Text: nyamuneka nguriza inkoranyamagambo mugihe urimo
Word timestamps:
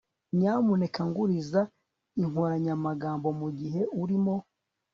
nyamuneka 0.37 1.01
nguriza 1.09 1.61
inkoranyamagambo 2.21 3.27
mugihe 3.39 3.81
urimo 4.01 4.35